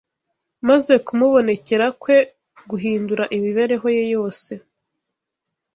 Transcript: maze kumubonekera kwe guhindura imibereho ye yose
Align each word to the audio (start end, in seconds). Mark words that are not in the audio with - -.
maze 0.67 0.93
kumubonekera 1.05 1.85
kwe 2.01 2.17
guhindura 2.69 3.23
imibereho 3.37 3.87
ye 3.95 4.03
yose 4.13 4.51